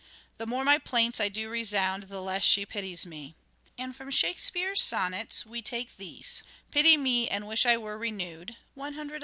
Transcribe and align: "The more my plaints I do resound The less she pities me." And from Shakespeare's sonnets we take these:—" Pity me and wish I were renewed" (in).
"The 0.39 0.47
more 0.47 0.63
my 0.63 0.79
plaints 0.79 1.19
I 1.19 1.29
do 1.29 1.47
resound 1.47 2.05
The 2.09 2.21
less 2.23 2.43
she 2.43 2.65
pities 2.65 3.05
me." 3.05 3.35
And 3.77 3.95
from 3.95 4.09
Shakespeare's 4.09 4.81
sonnets 4.81 5.45
we 5.45 5.61
take 5.61 5.97
these:—" 5.97 6.41
Pity 6.71 6.97
me 6.97 7.27
and 7.29 7.45
wish 7.45 7.67
I 7.67 7.77
were 7.77 7.99
renewed" 7.99 8.57
(in). 8.75 9.11